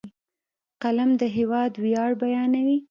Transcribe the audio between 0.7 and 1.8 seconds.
قلم د هېواد